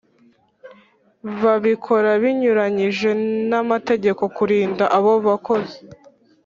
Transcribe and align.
ba 1.41 1.53
bikora 1.63 2.09
binyuranyije 2.21 3.09
n 3.49 3.51
amategeko 3.61 4.23
kurinda 4.35 4.83
abo 4.97 5.13
bakozi 5.27 5.79